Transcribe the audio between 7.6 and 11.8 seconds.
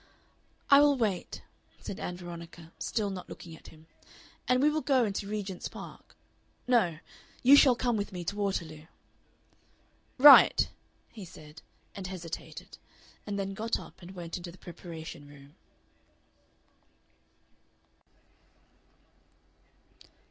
come with me to Waterloo." "Right!" he said,